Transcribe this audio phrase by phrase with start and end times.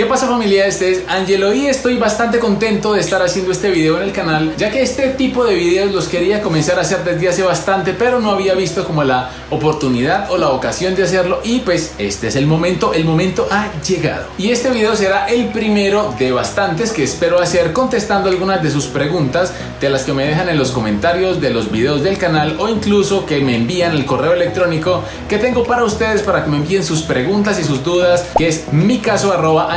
[0.00, 0.64] ¿Qué pasa familia?
[0.64, 4.54] Este es Angelo y estoy bastante contento de estar haciendo este video en el canal
[4.56, 8.18] ya que este tipo de videos los quería comenzar a hacer desde hace bastante pero
[8.18, 12.36] no había visto como la oportunidad o la ocasión de hacerlo y pues este es
[12.36, 14.24] el momento, el momento ha llegado.
[14.38, 18.86] Y este video será el primero de bastantes que espero hacer contestando algunas de sus
[18.86, 22.70] preguntas de las que me dejan en los comentarios de los videos del canal o
[22.70, 26.84] incluso que me envían el correo electrónico que tengo para ustedes para que me envíen
[26.84, 29.70] sus preguntas y sus dudas que es mi caso arroba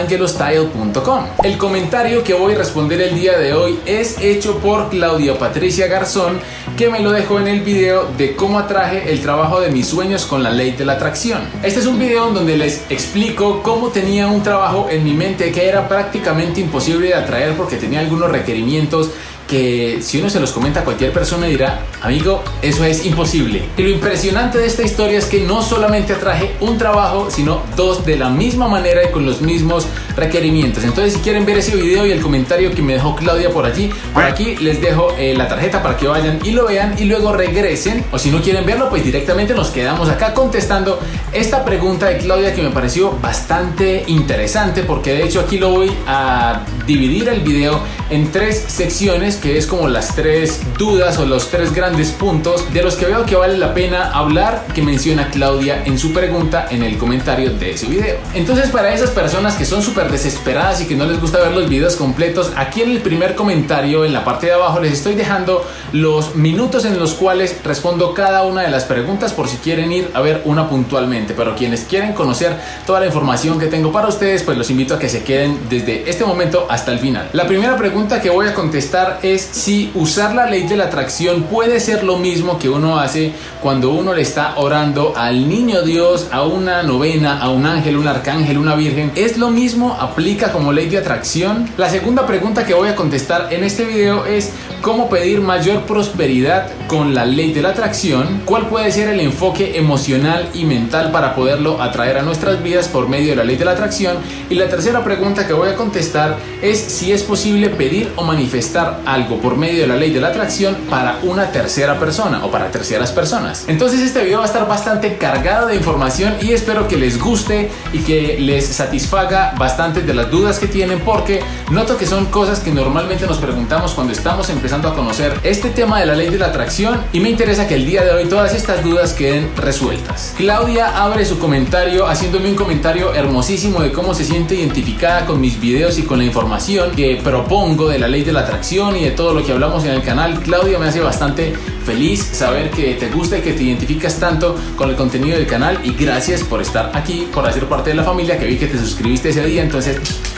[1.44, 5.88] el comentario que voy a responder el día de hoy es hecho por Claudia Patricia
[5.88, 6.40] Garzón,
[6.78, 10.26] que me lo dejó en el video de cómo atraje el trabajo de mis sueños
[10.26, 11.42] con la ley de la atracción.
[11.64, 15.68] Este es un video donde les explico cómo tenía un trabajo en mi mente que
[15.68, 19.10] era prácticamente imposible de atraer porque tenía algunos requerimientos
[19.48, 23.64] que si uno se los comenta a cualquier persona dirá, amigo, eso es imposible.
[23.78, 28.06] Y lo impresionante de esta historia es que no solamente atraje un trabajo, sino dos
[28.06, 30.84] de la misma manera y con los mismos requerimientos.
[30.84, 33.92] Entonces, si quieren ver ese video y el comentario que me dejó Claudia por allí,
[34.14, 37.34] por aquí les dejo eh, la tarjeta para que vayan y lo vean y luego
[37.34, 38.06] regresen.
[38.12, 41.00] O si no quieren verlo, pues directamente nos quedamos acá contestando
[41.32, 45.92] esta pregunta de Claudia que me pareció bastante interesante porque de hecho aquí lo voy
[46.08, 47.82] a dividir el video
[48.14, 52.84] en tres secciones que es como las tres dudas o los tres grandes puntos de
[52.84, 56.84] los que veo que vale la pena hablar que menciona Claudia en su pregunta en
[56.84, 58.18] el comentario de ese video.
[58.36, 61.68] Entonces para esas personas que son súper desesperadas y que no les gusta ver los
[61.68, 65.68] videos completos, aquí en el primer comentario en la parte de abajo les estoy dejando
[65.92, 70.12] los minutos en los cuales respondo cada una de las preguntas por si quieren ir
[70.14, 71.34] a ver una puntualmente.
[71.34, 72.56] Pero quienes quieren conocer
[72.86, 76.08] toda la información que tengo para ustedes, pues los invito a que se queden desde
[76.08, 77.30] este momento hasta el final.
[77.34, 81.44] La primera pregunta que voy a contestar es si usar la ley de la atracción
[81.44, 86.28] puede ser lo mismo que uno hace cuando uno le está orando al niño Dios,
[86.32, 89.12] a una novena, a un ángel, un arcángel, una virgen.
[89.16, 89.96] ¿Es lo mismo?
[90.00, 91.70] ¿Aplica como ley de atracción?
[91.78, 94.52] La segunda pregunta que voy a contestar en este video es
[94.82, 99.78] cómo pedir mayor prosperidad con la ley de la atracción, cuál puede ser el enfoque
[99.78, 103.64] emocional y mental para poderlo atraer a nuestras vidas por medio de la ley de
[103.64, 104.18] la atracción
[104.50, 107.83] y la tercera pregunta que voy a contestar es si es posible pedir
[108.16, 112.46] o manifestar algo por medio de la ley de la atracción para una tercera persona
[112.46, 113.66] o para terceras personas.
[113.68, 117.70] Entonces este video va a estar bastante cargado de información y espero que les guste
[117.92, 122.62] y que les satisfaga bastante de las dudas que tienen porque noto que son cosas
[122.62, 126.38] que normalmente nos preguntamos cuando estamos empezando a conocer este tema de la ley de
[126.38, 130.34] la atracción y me interesa que el día de hoy todas estas dudas queden resueltas.
[130.38, 135.60] Claudia abre su comentario haciéndome un comentario hermosísimo de cómo se siente identificada con mis
[135.60, 139.12] videos y con la información que propongo de la ley de la atracción y de
[139.12, 140.40] todo lo que hablamos en el canal.
[140.42, 141.54] Claudia me hace bastante
[141.84, 145.80] feliz saber que te gusta y que te identificas tanto con el contenido del canal
[145.84, 148.78] y gracias por estar aquí, por hacer parte de la familia que vi que te
[148.78, 149.98] suscribiste ese día, entonces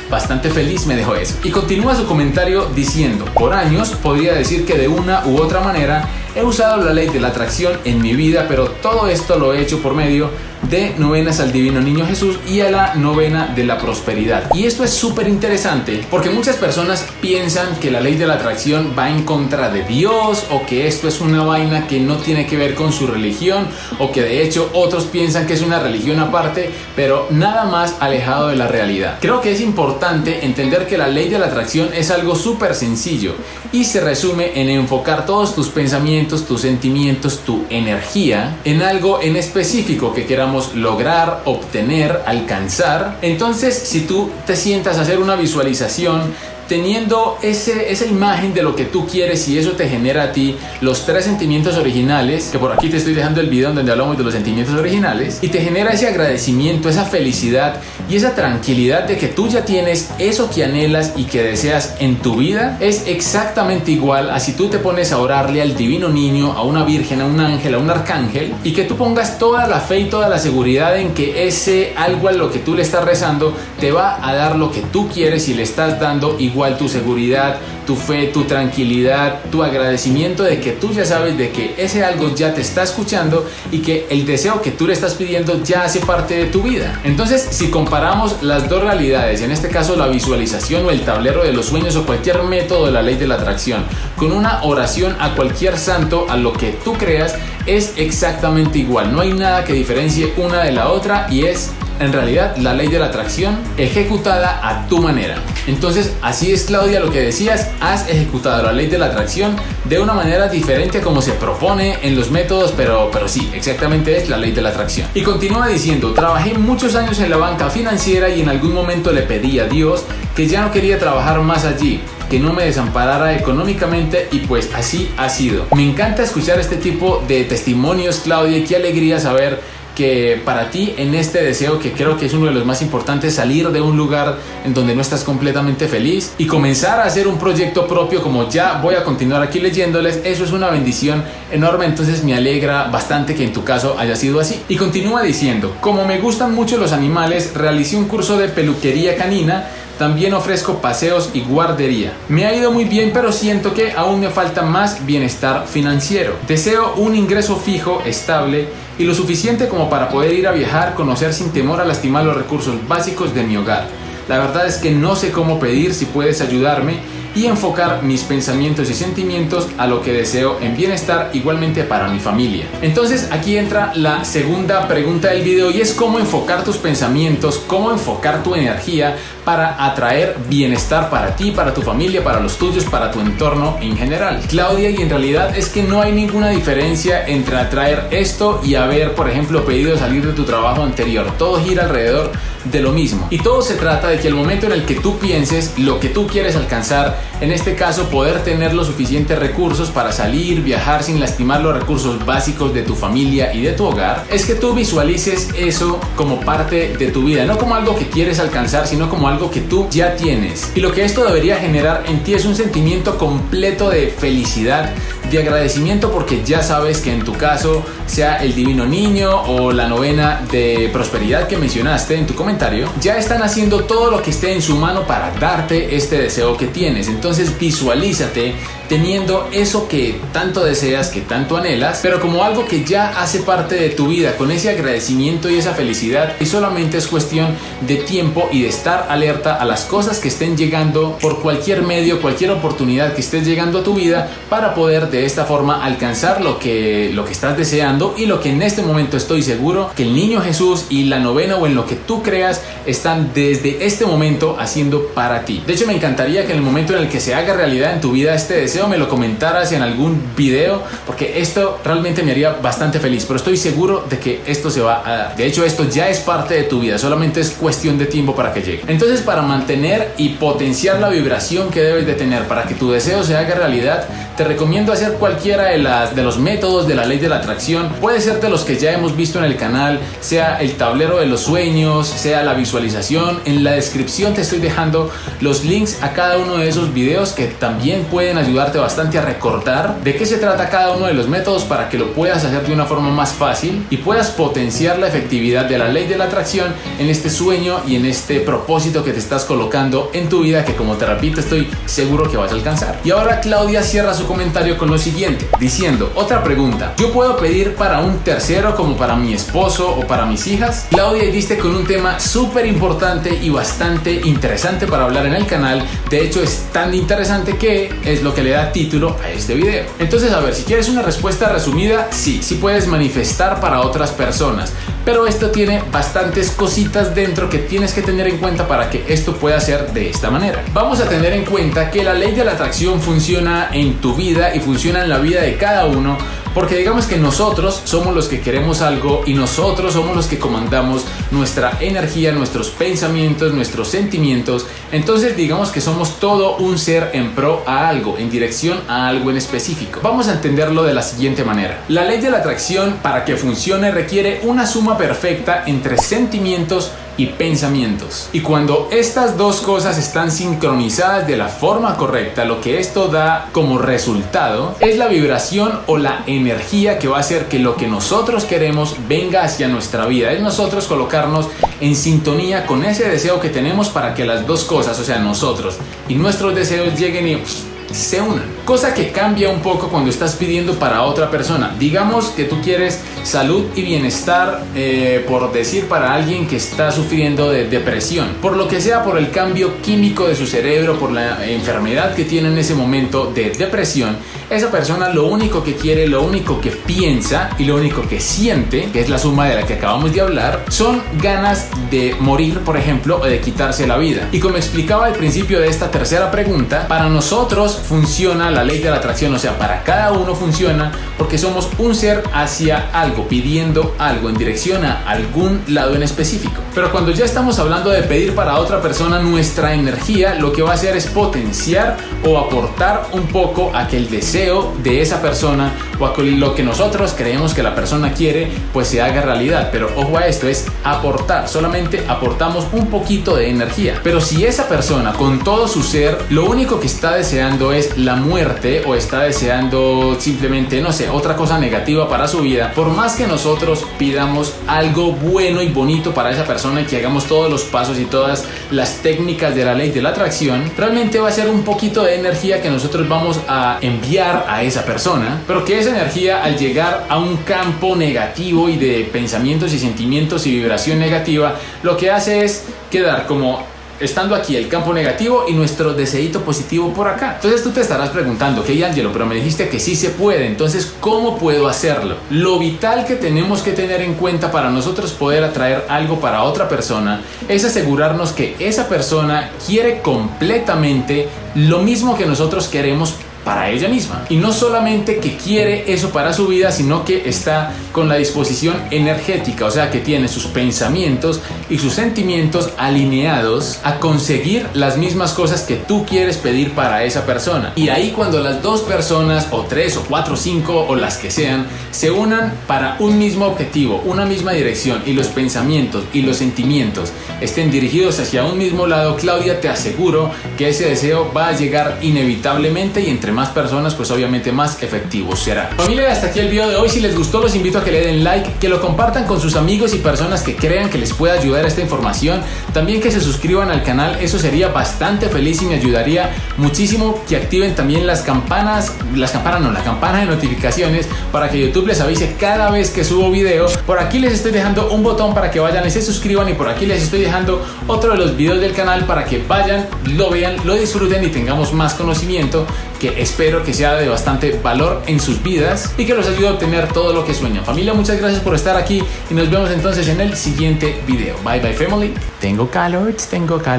[0.09, 1.35] bastante feliz me dejó eso.
[1.43, 6.07] Y continúa su comentario diciendo, por años podría decir que de una u otra manera
[6.35, 9.61] he usado la ley de la atracción en mi vida, pero todo esto lo he
[9.61, 10.29] hecho por medio
[10.69, 14.53] de novenas al Divino Niño Jesús y a la novena de la prosperidad.
[14.53, 18.93] Y esto es súper interesante porque muchas personas piensan que la ley de la atracción
[18.97, 22.57] va en contra de Dios o que esto es una vaina que no tiene que
[22.57, 23.67] ver con su religión
[23.99, 28.47] o que de hecho otros piensan que es una religión aparte, pero nada más alejado
[28.47, 29.17] de la realidad.
[29.21, 33.35] Creo que es importante entender que la ley de la atracción es algo súper sencillo
[33.71, 39.35] y se resume en enfocar todos tus pensamientos, tus sentimientos, tu energía en algo en
[39.35, 43.17] específico que queramos lograr, obtener, alcanzar.
[43.21, 46.33] Entonces, si tú te sientas a hacer una visualización
[46.67, 50.55] teniendo ese, esa imagen de lo que tú quieres y eso te genera a ti
[50.81, 54.23] los tres sentimientos originales, que por aquí te estoy dejando el video donde hablamos de
[54.23, 57.77] los sentimientos originales, y te genera ese agradecimiento, esa felicidad
[58.09, 62.17] y esa tranquilidad de que tú ya tienes eso que anhelas y que deseas en
[62.17, 66.53] tu vida, es exactamente igual a si tú te pones a orarle al divino niño,
[66.53, 69.79] a una virgen, a un ángel, a un arcángel, y que tú pongas toda la
[69.79, 73.03] fe y toda la seguridad en que ese algo a lo que tú le estás
[73.03, 76.77] rezando te va a dar lo que tú quieres y le estás dando igual igual
[76.77, 81.75] tu seguridad, tu fe, tu tranquilidad, tu agradecimiento de que tú ya sabes de que
[81.77, 85.61] ese algo ya te está escuchando y que el deseo que tú le estás pidiendo
[85.63, 87.01] ya hace parte de tu vida.
[87.03, 91.51] Entonces, si comparamos las dos realidades, en este caso la visualización o el tablero de
[91.51, 93.83] los sueños o cualquier método de la ley de la atracción,
[94.15, 97.35] con una oración a cualquier santo, a lo que tú creas,
[97.65, 99.13] es exactamente igual.
[99.13, 102.87] No hay nada que diferencie una de la otra y es en realidad la ley
[102.87, 105.37] de la atracción ejecutada a tu manera.
[105.67, 109.55] Entonces, así es Claudia lo que decías, has ejecutado la ley de la atracción
[109.85, 114.29] de una manera diferente como se propone en los métodos, pero, pero sí, exactamente es
[114.29, 115.07] la ley de la atracción.
[115.13, 119.21] Y continúa diciendo, trabajé muchos años en la banca financiera y en algún momento le
[119.21, 120.03] pedí a Dios
[120.35, 125.11] que ya no quería trabajar más allí que no me desamparara económicamente y pues así
[125.17, 125.65] ha sido.
[125.75, 129.61] Me encanta escuchar este tipo de testimonios, Claudia, qué alegría saber
[129.95, 133.35] que para ti en este deseo que creo que es uno de los más importantes,
[133.35, 137.37] salir de un lugar en donde no estás completamente feliz y comenzar a hacer un
[137.37, 142.23] proyecto propio como ya voy a continuar aquí leyéndoles, eso es una bendición enorme, entonces
[142.23, 144.61] me alegra bastante que en tu caso haya sido así.
[144.67, 149.67] Y continúa diciendo, como me gustan mucho los animales, realicé un curso de peluquería canina
[149.97, 152.13] también ofrezco paseos y guardería.
[152.27, 156.33] Me ha ido muy bien, pero siento que aún me falta más bienestar financiero.
[156.47, 161.33] Deseo un ingreso fijo, estable y lo suficiente como para poder ir a viajar, conocer
[161.33, 163.87] sin temor a lastimar los recursos básicos de mi hogar.
[164.27, 166.99] La verdad es que no sé cómo pedir si puedes ayudarme
[167.35, 172.19] y enfocar mis pensamientos y sentimientos a lo que deseo en bienestar igualmente para mi
[172.19, 172.65] familia.
[172.81, 177.91] Entonces aquí entra la segunda pregunta del video y es cómo enfocar tus pensamientos, cómo
[177.91, 183.11] enfocar tu energía para atraer bienestar para ti, para tu familia, para los tuyos, para
[183.11, 184.41] tu entorno en general.
[184.49, 189.13] Claudia, y en realidad es que no hay ninguna diferencia entre atraer esto y haber,
[189.13, 191.31] por ejemplo, pedido salir de tu trabajo anterior.
[191.37, 192.31] Todo gira alrededor
[192.71, 193.27] de lo mismo.
[193.29, 196.09] Y todo se trata de que el momento en el que tú pienses lo que
[196.09, 201.19] tú quieres alcanzar, en este caso poder tener los suficientes recursos para salir, viajar sin
[201.19, 205.49] lastimar los recursos básicos de tu familia y de tu hogar, es que tú visualices
[205.57, 209.51] eso como parte de tu vida, no como algo que quieres alcanzar, sino como algo
[209.51, 210.71] que tú ya tienes.
[210.75, 214.93] Y lo que esto debería generar en ti es un sentimiento completo de felicidad,
[215.29, 219.87] de agradecimiento porque ya sabes que en tu caso, sea el divino niño o la
[219.87, 224.53] novena de prosperidad que mencionaste en tu comentario, ya están haciendo todo lo que esté
[224.53, 227.07] en su mano para darte este deseo que tienes.
[227.07, 228.53] Entonces visualízate
[228.87, 233.75] teniendo eso que tanto deseas, que tanto anhelas, pero como algo que ya hace parte
[233.75, 237.47] de tu vida, con ese agradecimiento y esa felicidad, y solamente es cuestión
[237.81, 242.21] de tiempo y de estar alerta a las cosas que estén llegando por cualquier medio,
[242.21, 246.59] cualquier oportunidad que estés llegando a tu vida para poder de esta forma alcanzar lo
[246.59, 250.13] que, lo que estás deseando y lo que en este momento estoy seguro que el
[250.13, 254.57] niño Jesús y la novena o en lo que tú creas están desde este momento
[254.59, 255.63] haciendo para ti.
[255.65, 258.01] De hecho, me encantaría que en el momento en el que se haga realidad en
[258.01, 262.51] tu vida este deseo, me lo comentaras en algún video, porque esto realmente me haría
[262.51, 265.35] bastante feliz, pero estoy seguro de que esto se va a dar.
[265.35, 268.53] De hecho, esto ya es parte de tu vida, solamente es cuestión de tiempo para
[268.53, 268.83] que llegue.
[268.87, 273.23] Entonces, para mantener y potenciar la vibración que debes de tener para que tu deseo
[273.23, 274.07] se haga realidad,
[274.37, 277.89] te recomiendo hacer cualquiera de, las, de los métodos de la ley de la atracción.
[278.01, 281.25] Puede ser de los que ya hemos visto en el canal, sea el tablero de
[281.25, 283.39] los sueños, sea la visualización.
[283.45, 287.47] En la descripción te estoy dejando los links a cada uno de esos videos que
[287.47, 291.63] también pueden ayudar bastante a recordar de qué se trata cada uno de los métodos
[291.63, 295.65] para que lo puedas hacer de una forma más fácil y puedas potenciar la efectividad
[295.65, 299.19] de la ley de la atracción en este sueño y en este propósito que te
[299.19, 302.99] estás colocando en tu vida que como te repito estoy seguro que vas a alcanzar.
[303.03, 307.99] Y ahora Claudia cierra su comentario con siguiente, diciendo, otra pregunta, ¿yo puedo pedir para
[307.99, 310.87] un tercero como para mi esposo o para mis hijas?
[310.89, 315.85] Claudia diste con un tema súper importante y bastante interesante para hablar en el canal,
[316.09, 319.85] de hecho es tan interesante que es lo que le da título a este video.
[319.99, 324.73] Entonces, a ver, si quieres una respuesta resumida, sí, sí puedes manifestar para otras personas,
[325.05, 329.35] pero esto tiene bastantes cositas dentro que tienes que tener en cuenta para que esto
[329.37, 330.63] pueda ser de esta manera.
[330.73, 334.55] Vamos a tener en cuenta que la ley de la atracción funciona en tu vida
[334.55, 336.17] y funciona en la vida de cada uno
[336.55, 341.03] porque digamos que nosotros somos los que queremos algo y nosotros somos los que comandamos
[341.29, 344.65] nuestra energía, nuestros pensamientos, nuestros sentimientos.
[344.93, 349.31] Entonces digamos que somos todo un ser en pro a algo, en dirección a algo
[349.31, 349.99] en específico.
[350.01, 351.83] Vamos a entenderlo de la siguiente manera.
[351.89, 357.27] La ley de la atracción para que funcione requiere una suma perfecta entre sentimientos, y
[357.27, 358.29] pensamientos.
[358.33, 363.49] Y cuando estas dos cosas están sincronizadas de la forma correcta, lo que esto da
[363.51, 367.87] como resultado es la vibración o la energía que va a hacer que lo que
[367.87, 370.31] nosotros queremos venga hacia nuestra vida.
[370.31, 371.47] Es nosotros colocarnos
[371.81, 375.77] en sintonía con ese deseo que tenemos para que las dos cosas, o sea, nosotros
[376.07, 378.43] y nuestros deseos lleguen y se unan.
[378.65, 381.75] Cosa que cambia un poco cuando estás pidiendo para otra persona.
[381.79, 387.49] Digamos que tú quieres salud y bienestar, eh, por decir, para alguien que está sufriendo
[387.49, 388.27] de depresión.
[388.41, 392.25] Por lo que sea, por el cambio químico de su cerebro, por la enfermedad que
[392.25, 394.17] tiene en ese momento de depresión,
[394.49, 398.89] esa persona lo único que quiere, lo único que piensa y lo único que siente,
[398.91, 402.77] que es la suma de la que acabamos de hablar, son ganas de morir, por
[402.77, 404.27] ejemplo, o de quitarse la vida.
[404.31, 408.89] Y como explicaba al principio de esta tercera pregunta, para nosotros funciona la ley de
[408.89, 413.95] la atracción, o sea, para cada uno funciona porque somos un ser hacia algo, pidiendo
[413.99, 416.61] algo en dirección a algún lado en específico.
[416.73, 420.71] Pero cuando ya estamos hablando de pedir para otra persona, nuestra energía lo que va
[420.71, 425.71] a hacer es potenciar o aportar un poco a que el deseo de esa persona
[425.99, 429.69] o a lo que nosotros creemos que la persona quiere, pues se haga realidad.
[429.71, 433.99] Pero ojo a esto, es aportar, solamente aportamos un poquito de energía.
[434.03, 438.15] Pero si esa persona con todo su ser, lo único que está deseando es la
[438.15, 443.15] muerte o está deseando simplemente, no sé, otra cosa negativa para su vida, por más
[443.15, 447.63] que nosotros pidamos algo bueno y bonito para esa persona y que hagamos todos los
[447.63, 451.49] pasos y todas las técnicas de la ley de la atracción, realmente va a ser
[451.49, 455.95] un poquito de energía que nosotros vamos a enviar a esa persona, pero que esa
[455.95, 461.55] energía al llegar a un campo negativo y de pensamientos y sentimientos y vibración negativa,
[461.83, 463.63] lo que hace es quedar como
[463.99, 467.33] estando aquí el campo negativo y nuestro deseito positivo por acá.
[467.35, 470.91] Entonces tú te estarás preguntando, ok Angelo, pero me dijiste que sí se puede, entonces
[470.99, 472.15] ¿cómo puedo hacerlo?
[472.31, 476.67] Lo vital que tenemos que tener en cuenta para nosotros poder atraer algo para otra
[476.67, 483.13] persona es asegurarnos que esa persona quiere completamente lo mismo que nosotros queremos
[483.45, 484.25] para ella misma.
[484.29, 488.75] Y no solamente que quiere eso para su vida, sino que está con la disposición
[488.91, 495.31] energética, o sea, que tiene sus pensamientos y sus sentimientos alineados a conseguir las mismas
[495.33, 497.71] cosas que tú quieres pedir para esa persona.
[497.75, 501.29] Y ahí cuando las dos personas, o tres, o cuatro, o cinco, o las que
[501.29, 506.37] sean, se unan para un mismo objetivo, una misma dirección, y los pensamientos y los
[506.37, 507.11] sentimientos
[507.41, 511.99] estén dirigidos hacia un mismo lado, Claudia, te aseguro que ese deseo va a llegar
[512.01, 515.69] inevitablemente y entre más personas, pues obviamente más efectivo será.
[515.77, 516.89] Familia, hasta aquí el video de hoy.
[516.89, 519.55] Si les gustó, los invito a que le den like, que lo compartan con sus
[519.55, 522.41] amigos y personas que crean que les pueda ayudar esta información.
[522.73, 527.35] También que se suscriban al canal, eso sería bastante feliz y me ayudaría muchísimo que
[527.35, 531.99] activen también las campanas, las campanas no, la campana de notificaciones para que YouTube les
[532.01, 533.67] avise cada vez que subo video.
[533.85, 536.69] Por aquí les estoy dejando un botón para que vayan y se suscriban y por
[536.69, 540.55] aquí les estoy dejando otro de los videos del canal para que vayan, lo vean,
[540.63, 542.65] lo disfruten y tengamos más conocimiento
[542.99, 546.51] que espero que sea de bastante valor en sus vidas y que los ayude a
[546.51, 547.65] obtener todo lo que sueñan.
[547.65, 551.35] Familia, muchas gracias por estar aquí y nos vemos entonces en el siguiente video.
[551.43, 552.13] Bye bye family.
[552.39, 553.73] Tengo calor, tengo calor.